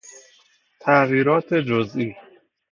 تغییرات 0.79 1.53
جزئی 1.53 2.15